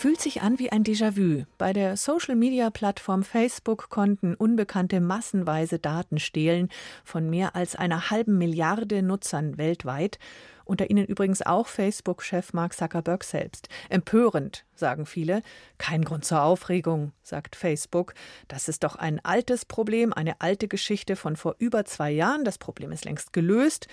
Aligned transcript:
Fühlt 0.00 0.22
sich 0.22 0.40
an 0.40 0.58
wie 0.58 0.72
ein 0.72 0.82
Déjà-vu. 0.82 1.44
Bei 1.58 1.74
der 1.74 1.94
Social-Media-Plattform 1.94 3.22
Facebook 3.22 3.90
konnten 3.90 4.34
Unbekannte 4.34 4.98
massenweise 4.98 5.78
Daten 5.78 6.18
stehlen 6.18 6.70
von 7.04 7.28
mehr 7.28 7.54
als 7.54 7.76
einer 7.76 8.08
halben 8.08 8.38
Milliarde 8.38 9.02
Nutzern 9.02 9.58
weltweit 9.58 10.18
unter 10.64 10.88
ihnen 10.88 11.04
übrigens 11.04 11.42
auch 11.42 11.66
Facebook-Chef 11.66 12.54
Mark 12.54 12.72
Zuckerberg 12.72 13.24
selbst. 13.24 13.68
Empörend, 13.90 14.64
sagen 14.74 15.04
viele. 15.04 15.42
Kein 15.76 16.02
Grund 16.02 16.24
zur 16.24 16.44
Aufregung, 16.44 17.12
sagt 17.22 17.54
Facebook. 17.54 18.14
Das 18.48 18.68
ist 18.68 18.84
doch 18.84 18.96
ein 18.96 19.22
altes 19.22 19.66
Problem, 19.66 20.14
eine 20.14 20.40
alte 20.40 20.66
Geschichte 20.66 21.14
von 21.14 21.36
vor 21.36 21.56
über 21.58 21.84
zwei 21.84 22.10
Jahren. 22.10 22.44
Das 22.44 22.56
Problem 22.56 22.90
ist 22.90 23.04
längst 23.04 23.34
gelöst. 23.34 23.86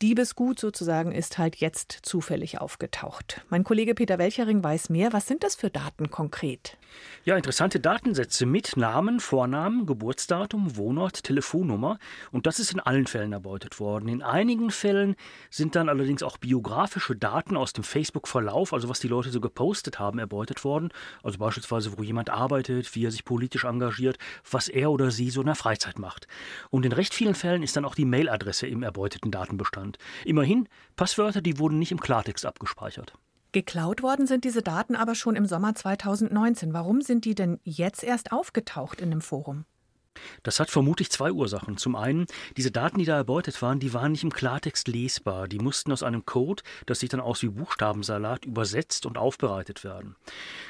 Diebesgut 0.00 0.60
sozusagen 0.60 1.10
ist 1.10 1.38
halt 1.38 1.56
jetzt 1.56 1.90
zufällig 2.02 2.60
aufgetaucht. 2.60 3.40
Mein 3.48 3.64
Kollege 3.64 3.96
Peter 3.96 4.16
Welchering 4.16 4.62
weiß 4.62 4.90
mehr. 4.90 5.12
Was 5.12 5.26
sind 5.26 5.42
das 5.42 5.56
für 5.56 5.70
Daten 5.70 6.08
konkret? 6.08 6.78
Ja, 7.24 7.36
interessante 7.36 7.80
Datensätze 7.80 8.46
mit 8.46 8.76
Namen, 8.76 9.18
Vornamen, 9.18 9.86
Geburtsdatum, 9.86 10.76
Wohnort, 10.76 11.24
Telefonnummer. 11.24 11.98
Und 12.30 12.46
das 12.46 12.60
ist 12.60 12.72
in 12.72 12.78
allen 12.78 13.08
Fällen 13.08 13.32
erbeutet 13.32 13.80
worden. 13.80 14.08
In 14.08 14.22
einigen 14.22 14.70
Fällen 14.70 15.16
sind 15.50 15.74
dann 15.74 15.88
allerdings 15.88 16.22
auch 16.22 16.38
biografische 16.38 17.16
Daten 17.16 17.56
aus 17.56 17.72
dem 17.72 17.82
Facebook-Verlauf, 17.82 18.72
also 18.72 18.88
was 18.88 19.00
die 19.00 19.08
Leute 19.08 19.30
so 19.30 19.40
gepostet 19.40 19.98
haben, 19.98 20.20
erbeutet 20.20 20.62
worden. 20.62 20.90
Also 21.24 21.38
beispielsweise, 21.38 21.98
wo 21.98 22.04
jemand 22.04 22.30
arbeitet, 22.30 22.94
wie 22.94 23.04
er 23.04 23.10
sich 23.10 23.24
politisch 23.24 23.64
engagiert, 23.64 24.16
was 24.48 24.68
er 24.68 24.92
oder 24.92 25.10
sie 25.10 25.30
so 25.30 25.40
in 25.40 25.46
der 25.46 25.56
Freizeit 25.56 25.98
macht. 25.98 26.28
Und 26.70 26.86
in 26.86 26.92
recht 26.92 27.14
vielen 27.14 27.34
Fällen 27.34 27.64
ist 27.64 27.76
dann 27.76 27.84
auch 27.84 27.96
die 27.96 28.04
Mailadresse 28.04 28.68
im 28.68 28.84
erbeuteten 28.84 29.32
Datenbestand 29.32 29.87
genannt. 29.88 29.98
Immerhin, 30.24 30.68
Passwörter, 30.96 31.40
die 31.40 31.58
wurden 31.58 31.78
nicht 31.78 31.92
im 31.92 32.00
Klartext 32.00 32.46
abgespeichert. 32.46 33.14
Geklaut 33.52 34.02
worden 34.02 34.26
sind 34.26 34.44
diese 34.44 34.62
Daten 34.62 34.94
aber 34.94 35.14
schon 35.14 35.34
im 35.34 35.46
Sommer 35.46 35.74
2019. 35.74 36.74
Warum 36.74 37.00
sind 37.00 37.24
die 37.24 37.34
denn 37.34 37.60
jetzt 37.64 38.04
erst 38.04 38.30
aufgetaucht 38.30 39.00
in 39.00 39.10
dem 39.10 39.22
Forum? 39.22 39.64
Das 40.42 40.60
hat 40.60 40.70
vermutlich 40.70 41.10
zwei 41.10 41.32
Ursachen. 41.32 41.76
Zum 41.76 41.96
einen, 41.96 42.26
diese 42.56 42.70
Daten, 42.70 42.98
die 42.98 43.04
da 43.04 43.16
erbeutet 43.16 43.60
waren, 43.62 43.80
die 43.80 43.94
waren 43.94 44.12
nicht 44.12 44.24
im 44.24 44.32
Klartext 44.32 44.88
lesbar. 44.88 45.48
Die 45.48 45.58
mussten 45.58 45.92
aus 45.92 46.02
einem 46.02 46.24
Code, 46.26 46.62
das 46.86 47.00
sieht 47.00 47.12
dann 47.12 47.20
aus 47.20 47.42
wie 47.42 47.48
Buchstabensalat, 47.48 48.44
übersetzt 48.44 49.06
und 49.06 49.18
aufbereitet 49.18 49.84
werden. 49.84 50.16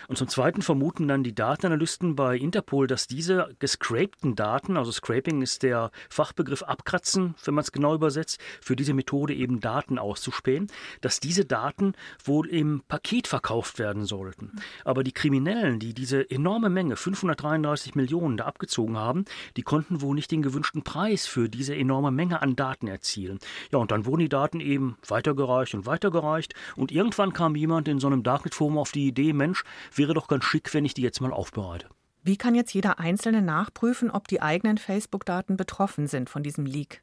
Und 0.09 0.17
zum 0.17 0.29
Zweiten 0.29 0.63
vermuten 0.63 1.09
dann 1.09 1.23
die 1.23 1.35
Datenanalysten 1.35 2.17
bei 2.17 2.37
Interpol, 2.37 2.87
dass 2.87 3.07
diese 3.07 3.55
gescrapten 3.59 4.35
Daten, 4.37 4.77
also 4.77 4.91
Scraping 4.91 5.43
ist 5.43 5.63
der 5.63 5.91
Fachbegriff 6.09 6.63
abkratzen, 6.63 7.35
wenn 7.45 7.55
man 7.55 7.63
es 7.63 7.73
genau 7.73 7.95
übersetzt, 7.95 8.41
für 8.61 8.77
diese 8.77 8.95
Methode 8.95 9.35
eben 9.35 9.61
Daten 9.61 9.99
auszuspähen, 9.99 10.69
dass 11.01 11.21
diese 11.21 11.45
Daten 11.45 11.93
wohl 12.25 12.49
im 12.49 12.83
Paket 12.89 13.27
verkauft 13.27 13.79
werden 13.79 14.05
sollten. 14.05 14.53
Aber 14.85 15.05
die 15.05 15.13
Kriminellen, 15.13 15.79
die 15.79 15.95
diese 15.95 16.31
enorme 16.31 16.71
Menge, 16.71 16.97
533 16.97 17.95
Millionen, 17.95 18.37
da 18.37 18.45
abgezogen 18.45 18.97
haben, 18.97 19.25
die 19.57 19.63
konnten 19.63 20.01
wohl 20.01 20.15
nicht 20.15 20.31
den 20.31 20.43
gewünschten 20.43 20.83
Preis 20.83 21.27
für 21.27 21.49
diese 21.49 21.75
enorme 21.77 22.11
Menge 22.11 22.43
an 22.43 22.57
Daten 22.57 22.89
erzielen. 22.89 23.39
Ja, 23.73 23.79
und 23.79 23.91
dann 23.91 24.07
wurden 24.07 24.21
die 24.21 24.29
Daten 24.29 24.61
eben 24.61 24.97
weitergereicht 25.07 25.75
und 25.75 25.87
weitergereicht 25.87 26.55
und 26.77 26.93
irgendwann 26.93 27.33
kam 27.33 27.57
jemand 27.57 27.89
in 27.89 28.01
so 28.01 28.07
einem 28.07 28.23
Darknet-Forum 28.23 28.79
auf 28.79 28.93
die 28.93 29.07
Idee, 29.07 29.33
Mensch, 29.33 29.65
wäre 29.95 30.15
doch 30.15 30.29
ganz 30.29 30.45
schick, 30.45 30.73
wenn 30.75 30.85
ich 30.85 30.95
die 30.95 31.03
jetzt 31.03 31.21
mal 31.21 31.33
aufbereite. 31.33 31.89
Wie 32.23 32.37
kann 32.37 32.55
jetzt 32.55 32.75
jeder 32.75 32.99
Einzelne 32.99 33.43
nachprüfen, 33.43 34.11
ob 34.11 34.29
die 34.29 34.43
eigenen 34.43 34.79
Facebook-Daten 34.79 35.57
betroffen 35.57 36.07
sind 36.07 36.29
von 36.29 36.43
diesem 36.43 36.67
Leak? 36.67 37.03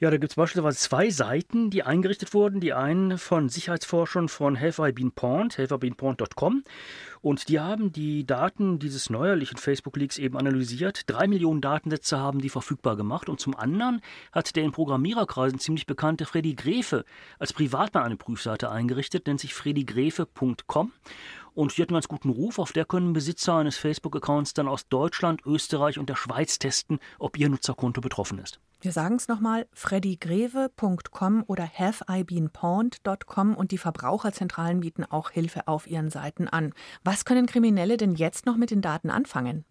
Ja, 0.00 0.10
da 0.10 0.16
gibt 0.16 0.32
es 0.32 0.36
beispielsweise 0.36 0.78
zwei 0.78 1.10
Seiten, 1.10 1.70
die 1.70 1.82
eingerichtet 1.82 2.32
wurden. 2.32 2.60
Die 2.60 2.72
einen 2.72 3.18
von 3.18 3.48
Sicherheitsforschern 3.48 4.28
von 4.28 4.60
Have 4.60 4.86
I 4.86 4.92
Been 4.92 5.10
Pawned, 5.10 5.58
haveibeenpawned.com. 5.58 6.62
Und 7.20 7.48
die 7.48 7.58
haben 7.58 7.92
die 7.92 8.24
Daten 8.24 8.78
dieses 8.78 9.10
neuerlichen 9.10 9.56
Facebook-Leaks 9.56 10.18
eben 10.18 10.36
analysiert. 10.36 11.02
Drei 11.06 11.26
Millionen 11.26 11.60
Datensätze 11.60 12.18
haben 12.18 12.40
die 12.40 12.48
verfügbar 12.48 12.96
gemacht. 12.96 13.28
Und 13.28 13.40
zum 13.40 13.56
anderen 13.56 14.00
hat 14.30 14.54
der 14.54 14.62
in 14.62 14.72
Programmiererkreisen 14.72 15.58
ziemlich 15.58 15.86
bekannte 15.86 16.26
Freddy 16.26 16.54
Grefe 16.54 17.04
als 17.40 17.52
Privatmann 17.52 18.04
eine 18.04 18.16
Prüfseite 18.16 18.70
eingerichtet, 18.70 19.26
nennt 19.26 19.40
sich 19.40 19.54
freddygrefe.com. 19.54 20.92
Und 21.58 21.76
die 21.76 21.82
hat 21.82 21.88
einen 21.88 21.96
ganz 21.96 22.06
guten 22.06 22.30
Ruf. 22.30 22.60
Auf 22.60 22.70
der 22.70 22.84
können 22.84 23.12
Besitzer 23.12 23.56
eines 23.56 23.76
Facebook-Accounts 23.78 24.54
dann 24.54 24.68
aus 24.68 24.86
Deutschland, 24.86 25.44
Österreich 25.44 25.98
und 25.98 26.08
der 26.08 26.14
Schweiz 26.14 26.60
testen, 26.60 27.00
ob 27.18 27.36
ihr 27.36 27.48
Nutzerkonto 27.48 28.00
betroffen 28.00 28.38
ist. 28.38 28.60
Wir 28.80 28.92
sagen 28.92 29.16
es 29.16 29.26
nochmal, 29.26 29.66
freddygreve.com 29.72 31.42
oder 31.48 31.68
haveibeenpawned.com 31.68 33.56
und 33.56 33.72
die 33.72 33.78
Verbraucherzentralen 33.78 34.78
bieten 34.78 35.04
auch 35.04 35.30
Hilfe 35.30 35.66
auf 35.66 35.88
ihren 35.88 36.10
Seiten 36.10 36.46
an. 36.46 36.74
Was 37.02 37.24
können 37.24 37.46
Kriminelle 37.46 37.96
denn 37.96 38.14
jetzt 38.14 38.46
noch 38.46 38.56
mit 38.56 38.70
den 38.70 38.80
Daten 38.80 39.10
anfangen? 39.10 39.64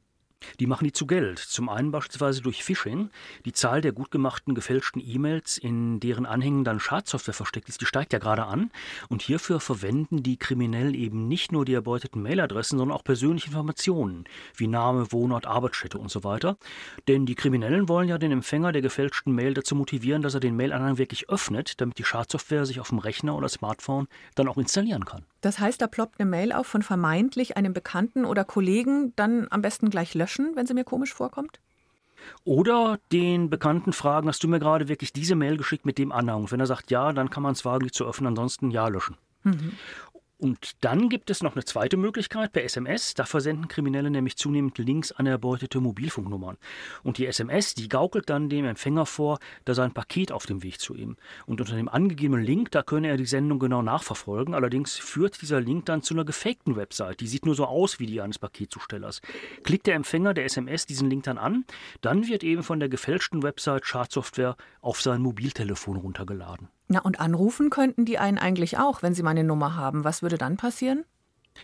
Die 0.60 0.68
machen 0.68 0.86
die 0.86 0.92
zu 0.92 1.06
Geld. 1.08 1.40
Zum 1.40 1.70
einen 1.70 1.92
beispielsweise 1.92 2.42
durch 2.42 2.64
Phishing. 2.64 3.10
Die 3.46 3.54
Zahl 3.54 3.82
der 3.82 3.92
gut 3.92 4.12
gemachten 4.12 4.56
gefälschten 4.56 5.02
E-Mails, 5.04 5.58
in 5.58 6.00
deren 6.00 6.26
Anhängen 6.26 6.64
dann 6.64 6.80
Schadsoftware 6.80 7.34
versteckt 7.34 7.70
ist, 7.70 7.82
die 7.82 7.86
steigt 7.86 8.14
ja 8.14 8.20
gerade 8.20 8.46
an. 8.46 8.72
Und 9.10 9.22
hierfür 9.22 9.60
verwenden 9.60 10.24
die 10.24 10.38
Kriminellen 10.38 10.94
eben 10.94 11.28
nicht 11.28 11.52
nur 11.52 11.66
die 11.66 11.74
erbeuteten 11.74 12.22
Mailadressen, 12.22 12.78
sondern 12.78 12.98
auch 12.98 13.04
persönliche 13.04 13.48
Informationen, 13.48 14.26
wie 14.56 14.68
Name, 14.68 15.12
Wohnort, 15.12 15.46
Arbeitsstätte 15.46 15.98
und 15.98 16.10
so 16.10 16.24
weiter. 16.24 16.58
Denn 17.08 17.26
die 17.26 17.36
Kriminellen 17.36 17.90
wollen 17.90 18.10
ja 18.10 18.18
den 18.18 18.32
Empfänger 18.32 18.72
der 18.72 18.82
gefälschten 18.82 19.34
Mail 19.34 19.54
dazu 19.54 19.76
motivieren, 19.76 20.22
dass 20.22 20.34
er 20.34 20.40
den 20.40 20.56
Mailanhang 20.56 20.98
wirklich 20.98 21.30
öffnet, 21.30 21.82
damit 21.82 21.98
die 21.98 22.04
Schadsoftware 22.04 22.66
sich 22.66 22.80
auf 22.80 22.90
dem 22.90 23.00
Rechner 23.00 23.36
oder 23.36 23.50
Smartphone 23.50 24.08
dann 24.36 24.48
auch 24.48 24.58
installieren 24.58 25.06
kann. 25.06 25.26
Das 25.42 25.60
heißt, 25.60 25.82
da 25.82 25.88
ploppt 25.88 26.20
eine 26.20 26.30
Mail 26.30 26.52
auf 26.52 26.66
von 26.68 26.82
vermeintlich 26.82 27.58
einem 27.58 27.72
Bekannten 27.72 28.26
oder 28.26 28.44
Kollegen, 28.44 29.14
dann 29.16 29.48
am 29.52 29.62
besten 29.62 29.90
gleich 29.90 30.14
löschen, 30.16 30.27
wenn 30.56 30.68
sie 30.68 30.74
mir 30.74 30.84
komisch 30.84 31.14
vorkommt? 31.14 31.60
Oder 32.44 33.00
den 33.12 33.50
Bekannten 33.50 33.94
fragen, 33.94 34.28
hast 34.28 34.44
du 34.44 34.48
mir 34.48 34.60
gerade 34.60 34.88
wirklich 34.88 35.14
diese 35.14 35.36
Mail 35.36 35.58
geschickt 35.58 35.86
mit 35.86 35.98
dem 35.98 36.12
Anhang? 36.12 36.42
Und 36.42 36.52
wenn 36.52 36.60
er 36.60 36.66
sagt 36.66 36.92
ja, 36.92 37.14
dann 37.14 37.30
kann 37.30 37.44
man 37.44 37.54
es 37.54 37.66
wagen, 37.66 37.86
die 37.86 37.92
zu 37.92 38.06
öffnen, 38.06 38.28
ansonsten 38.28 38.72
ja 38.72 38.88
löschen. 38.88 39.18
Mhm. 39.44 39.74
Und 40.40 40.84
dann 40.84 41.10
gibt 41.10 41.32
es 41.32 41.42
noch 41.42 41.56
eine 41.56 41.66
zweite 41.66 41.98
Möglichkeit 41.98 42.52
per 42.52 42.64
SMS. 42.64 43.16
Da 43.16 43.26
versenden 43.26 43.68
Kriminelle 43.68 44.12
nämlich 44.12 44.38
zunehmend 44.38 44.78
Links 44.78 45.12
an 45.12 45.26
erbeutete 45.26 45.80
Mobilfunknummern. 45.80 46.58
Und 47.02 47.18
die 47.18 47.26
SMS, 47.26 47.74
die 47.74 47.90
gaukelt 47.90 48.30
dann 48.30 48.48
dem 48.48 48.66
Empfänger 48.66 49.08
vor, 49.08 49.40
da 49.66 49.74
sei 49.74 49.84
ein 49.84 49.94
Paket 49.94 50.32
auf 50.32 50.46
dem 50.46 50.62
Weg 50.62 50.80
zu 50.80 50.94
ihm. 50.94 51.18
Und 51.48 51.60
unter 51.60 51.76
dem 51.76 51.90
angegebenen 51.90 52.46
Link, 52.46 52.70
da 52.70 52.84
könne 52.84 53.08
er 53.08 53.18
die 53.18 53.26
Sendung 53.26 53.58
genau 53.58 53.82
nachverfolgen. 53.82 54.54
Allerdings 54.54 54.96
führt 54.96 55.42
dieser 55.42 55.60
Link 55.60 55.86
dann 55.86 56.04
zu 56.04 56.14
einer 56.14 56.26
gefakten 56.26 56.76
Website. 56.76 57.20
Die 57.20 57.28
sieht 57.28 57.46
nur 57.48 57.56
so 57.56 57.66
aus 57.66 58.00
wie 58.00 58.06
die 58.06 58.22
eines 58.22 58.38
Paketzustellers. 58.38 59.22
Klickt 59.64 59.88
der 59.88 59.96
Empfänger 59.96 60.36
der 60.36 60.46
SMS 60.46 60.86
diesen 60.86 61.10
Link 61.10 61.24
dann 61.24 61.40
an, 61.40 61.66
dann 62.02 62.28
wird 62.28 62.44
eben 62.44 62.62
von 62.62 62.80
der 62.80 62.90
gefälschten 62.90 63.42
Website 63.42 63.88
Schadsoftware 63.88 64.56
auf 64.82 65.02
sein 65.02 65.22
Mobiltelefon 65.22 65.98
runtergeladen. 65.98 66.70
Na, 66.88 67.00
und 67.00 67.20
anrufen 67.20 67.70
könnten 67.70 68.06
die 68.06 68.18
einen 68.18 68.38
eigentlich 68.38 68.78
auch, 68.78 69.02
wenn 69.02 69.14
sie 69.14 69.24
meine 69.24 69.44
Nummer 69.44 69.76
haben. 69.76 70.04
Was 70.04 70.22
würde 70.22 70.38
dann 70.38 70.58
passieren? 70.58 71.04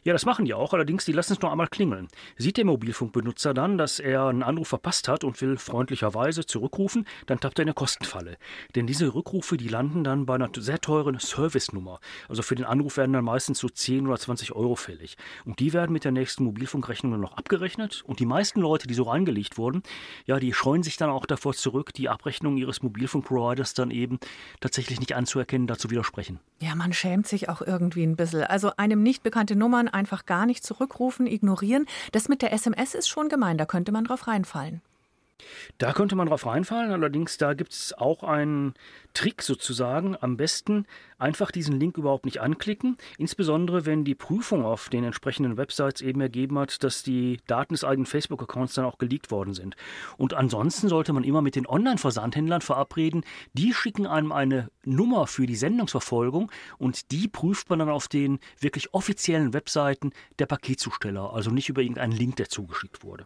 Ja, 0.04 0.14
das 0.14 0.26
machen 0.26 0.46
die 0.46 0.54
auch, 0.54 0.74
allerdings 0.74 1.06
die 1.06 1.12
lassen 1.12 1.34
es 1.34 1.42
nur 1.42 1.52
einmal 1.52 1.68
klingeln. 1.68 2.08
Sieht 2.38 2.58
der 2.58 2.66
Mobilfunkbenutzer 2.66 3.54
dann, 3.54 3.78
dass 3.78 4.00
er 4.00 4.26
einen 4.26 4.44
Anruf 4.44 4.70
verpasst 4.70 5.08
hat 5.08 5.24
und 5.24 5.40
will 5.42 5.58
freundlicherweise 5.58 6.46
zurückrufen, 6.46 7.06
dann 7.28 7.40
tappt 7.40 7.59
er 7.59 7.64
in 7.64 7.70
eine 7.70 7.74
Kostenfalle. 7.74 8.38
Denn 8.76 8.88
diese 8.88 9.14
Rückrufe, 9.14 9.58
die 9.58 9.68
landen 9.68 10.03
dann 10.03 10.26
bei 10.26 10.36
einer 10.36 10.50
sehr 10.58 10.80
teuren 10.80 11.20
Servicenummer. 11.20 12.00
Also 12.28 12.42
für 12.42 12.56
den 12.56 12.66
Anruf 12.66 12.98
werden 12.98 13.14
dann 13.14 13.24
meistens 13.24 13.59
so 13.59 13.70
10 13.70 14.08
oder 14.08 14.18
20 14.18 14.53
Euro 14.53 14.76
fällig. 14.76 15.18
Und 15.46 15.59
die 15.59 15.74
werden 15.74 15.94
mit 15.94 16.03
der 16.03 16.12
nächsten 16.12 16.44
Mobilfunkrechnung 16.44 17.12
dann 17.12 17.22
noch 17.22 17.38
abgerechnet. 17.38 18.03
Und 18.06 18.20
die 18.20 18.26
meisten 18.26 18.62
Leute, 18.62 18.88
die 18.88 18.94
so 18.94 19.03
reingelegt 19.03 19.58
wurden, 19.58 19.84
ja, 20.26 20.40
die 20.40 20.53
scheuen 20.53 20.84
sich 20.84 20.97
dann 20.97 21.09
auch 21.09 21.26
davor 21.26 21.53
zurück, 21.53 21.94
die 21.94 22.09
Abrechnung 22.09 22.58
ihres 22.58 22.82
Mobilfunkproviders 22.82 23.73
dann 23.73 23.91
eben 23.91 24.20
tatsächlich 24.59 25.00
nicht 25.00 25.16
anzuerkennen, 25.16 25.67
dazu 25.67 25.90
widersprechen. 25.90 26.40
Ja, 26.62 26.76
man 26.76 26.94
schämt 26.94 27.28
sich 27.28 27.50
auch 27.50 27.62
irgendwie 27.62 28.03
ein 28.03 28.16
bisschen. 28.16 28.44
Also 28.44 28.72
einem 28.78 29.03
nicht 29.03 29.23
bekannte 29.23 29.56
Nummer 29.56 29.83
man 29.84 29.94
einfach 29.94 30.26
gar 30.26 30.46
nicht 30.46 30.64
zurückrufen, 30.64 31.28
ignorieren. 31.28 31.85
Das 32.12 32.30
mit 32.30 32.41
der 32.41 32.53
SMS 32.53 32.94
ist 32.94 33.08
schon 33.08 33.30
gemein, 33.30 33.58
da 33.58 33.66
könnte 33.66 33.91
man 33.91 34.06
drauf 34.06 34.28
reinfallen. 34.28 34.82
Da 35.78 35.94
könnte 35.94 36.16
man 36.16 36.28
drauf 36.28 36.46
reinfallen, 36.46 36.91
allerdings 36.91 37.38
da 37.38 37.53
gibt 37.53 37.74
es 37.74 37.94
auch 37.94 38.24
einen 38.24 38.74
Trick 39.14 39.41
sozusagen. 39.41 40.16
Am 40.20 40.38
besten 40.38 40.85
einfach 41.18 41.52
diesen 41.52 41.80
Link 41.80 41.97
überhaupt 41.97 42.26
nicht 42.26 42.41
anklicken, 42.41 42.97
insbesondere 43.18 43.85
wenn 43.85 44.06
die 44.06 44.16
Prüfung 44.16 44.66
auf 44.66 44.90
den 44.90 45.03
entsprechenden 45.03 45.58
Websites 45.58 46.02
eben 46.02 46.22
ergeben 46.22 46.58
hat, 46.59 46.84
dass 46.84 47.03
die 47.03 47.40
Daten 47.47 47.74
des 47.74 47.84
eigenen 47.84 48.06
Facebook-Accounts 48.06 48.76
dann 48.76 48.85
auch 48.85 48.97
geleakt 48.97 49.32
worden 49.32 49.53
sind. 49.53 49.76
Und 50.18 50.34
ansonsten 50.34 50.88
sollte 50.88 51.14
man 51.14 51.24
immer 51.24 51.41
mit 51.41 51.56
den 51.56 51.68
Online-Versandhändlern 51.68 52.62
verabreden, 52.62 53.24
die 53.53 53.74
schicken 53.74 54.08
einem 54.08 54.32
eine 54.32 54.70
Nummer 54.86 55.28
für 55.28 55.46
die 55.46 55.56
Sendungsverfolgung 55.56 56.52
und 56.78 57.12
die 57.12 57.28
prüft 57.28 57.70
man 57.70 57.79
dann 57.79 57.90
auf 57.90 58.08
den 58.08 58.40
wirklich 58.59 58.94
offiziellen 58.94 59.53
Webseiten 59.53 60.12
der 60.40 60.46
Paketzusteller, 60.46 61.34
also 61.34 61.52
nicht 61.52 61.70
über 61.70 61.82
irgendeinen 61.82 62.14
Link, 62.14 62.36
der 62.38 62.50
zugeschickt 62.50 63.03
wurde. 63.03 63.26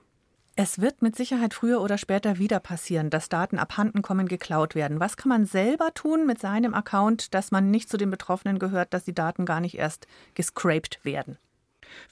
Es 0.60 0.82
wird 0.82 1.04
mit 1.04 1.16
Sicherheit 1.16 1.54
früher 1.54 1.82
oder 1.82 2.00
später 2.00 2.40
wieder 2.40 2.60
passieren, 2.60 3.12
dass 3.12 3.30
Daten 3.30 3.60
abhanden 3.60 4.02
kommen, 4.02 4.28
geklaut 4.28 4.74
werden. 4.74 5.00
Was 5.00 5.16
kann 5.16 5.30
man 5.30 5.46
selber 5.46 5.94
tun 5.94 6.26
mit 6.26 6.40
seinem 6.40 6.74
Account, 6.74 7.36
dass 7.36 7.52
man 7.52 7.70
nicht 7.70 7.92
zu 7.92 7.98
den 7.98 8.10
Betroffenen 8.10 8.58
gehört, 8.58 8.92
dass 8.92 9.04
die 9.04 9.14
Daten 9.14 9.46
gar 9.46 9.60
nicht 9.60 9.78
erst 9.78 10.08
gescraped 10.34 11.06
werden? 11.06 11.38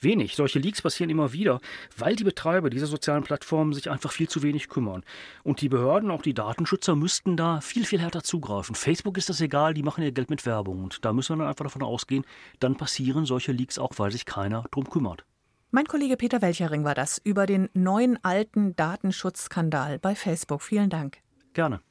Wenig. 0.00 0.36
Solche 0.36 0.60
Leaks 0.60 0.80
passieren 0.80 1.10
immer 1.10 1.32
wieder, 1.32 1.60
weil 1.96 2.14
die 2.14 2.22
Betreiber 2.22 2.70
dieser 2.70 2.86
sozialen 2.86 3.24
Plattformen 3.24 3.72
sich 3.72 3.90
einfach 3.90 4.12
viel 4.12 4.28
zu 4.28 4.44
wenig 4.44 4.68
kümmern. 4.68 5.02
Und 5.42 5.60
die 5.60 5.68
Behörden, 5.68 6.12
auch 6.12 6.22
die 6.22 6.32
Datenschützer, 6.32 6.94
müssten 6.94 7.36
da 7.36 7.60
viel, 7.60 7.84
viel 7.84 8.00
härter 8.00 8.22
zugreifen. 8.22 8.76
Facebook 8.76 9.18
ist 9.18 9.28
das 9.28 9.40
egal, 9.40 9.74
die 9.74 9.82
machen 9.82 10.04
ihr 10.04 10.12
Geld 10.12 10.30
mit 10.30 10.46
Werbung. 10.46 10.84
Und 10.84 11.04
da 11.04 11.12
müssen 11.12 11.36
wir 11.36 11.38
dann 11.38 11.48
einfach 11.48 11.64
davon 11.64 11.82
ausgehen, 11.82 12.24
dann 12.60 12.76
passieren 12.76 13.26
solche 13.26 13.50
Leaks 13.50 13.76
auch, 13.76 13.90
weil 13.96 14.12
sich 14.12 14.24
keiner 14.24 14.66
drum 14.70 14.88
kümmert. 14.88 15.24
Mein 15.76 15.84
Kollege 15.84 16.16
Peter 16.16 16.40
Welchering 16.40 16.84
war 16.84 16.94
das 16.94 17.18
über 17.18 17.44
den 17.44 17.68
neuen 17.74 18.18
alten 18.24 18.74
Datenschutzskandal 18.76 19.98
bei 19.98 20.14
Facebook. 20.14 20.62
Vielen 20.62 20.88
Dank. 20.88 21.18
Gerne. 21.52 21.82